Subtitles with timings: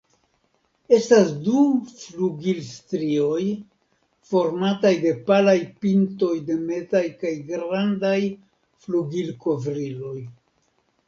[0.95, 1.59] Estas du
[2.05, 3.43] flugilstrioj,
[4.31, 8.17] formataj de palaj pintoj de mezaj kaj grandaj
[8.87, 10.19] flugilkovriloj.